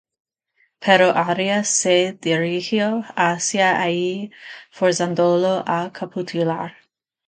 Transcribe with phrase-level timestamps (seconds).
[0.79, 4.31] Pero Arias se dirigió hacia allí,
[4.71, 6.73] forzándolo a capitular.